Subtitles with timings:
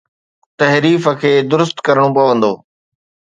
[0.59, 2.53] تحريف کي درست ڪرڻو پوندو.